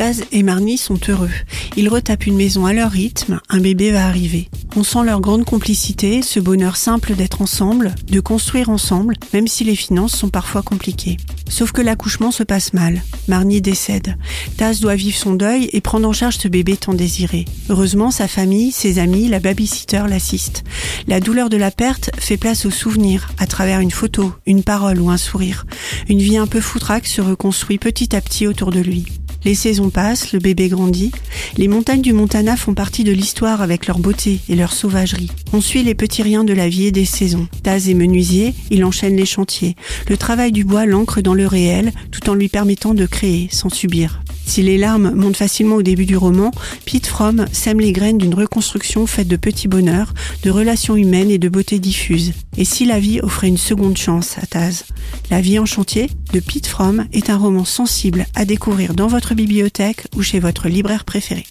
[0.00, 1.28] Taz et Marnie sont heureux.
[1.76, 4.48] Ils retapent une maison à leur rythme, un bébé va arriver.
[4.74, 9.62] On sent leur grande complicité, ce bonheur simple d'être ensemble, de construire ensemble, même si
[9.62, 11.18] les finances sont parfois compliquées.
[11.50, 13.02] Sauf que l'accouchement se passe mal.
[13.28, 14.16] Marnie décède.
[14.56, 17.44] Taz doit vivre son deuil et prendre en charge ce bébé tant désiré.
[17.68, 20.64] Heureusement, sa famille, ses amis, la babysitter l'assistent.
[21.08, 24.98] La douleur de la perte fait place au souvenir, à travers une photo, une parole
[24.98, 25.66] ou un sourire.
[26.08, 29.04] Une vie un peu foutraque se reconstruit petit à petit autour de lui.
[29.44, 31.12] Les saisons passent, le bébé grandit.
[31.56, 35.30] Les montagnes du Montana font partie de l'histoire avec leur beauté et leur sauvagerie.
[35.54, 37.48] On suit les petits riens de la vie et des saisons.
[37.62, 39.76] Taz est menuisier, il enchaîne les chantiers.
[40.08, 43.70] Le travail du bois l'ancre dans le réel, tout en lui permettant de créer sans
[43.70, 44.20] subir.
[44.50, 46.50] Si les larmes montent facilement au début du roman,
[46.84, 51.38] Pete Fromm sème les graines d'une reconstruction faite de petits bonheurs, de relations humaines et
[51.38, 52.32] de beauté diffuse.
[52.56, 54.86] Et si la vie offrait une seconde chance à Taz?
[55.30, 59.36] La vie en chantier de Pete Fromm est un roman sensible à découvrir dans votre
[59.36, 61.44] bibliothèque ou chez votre libraire préféré.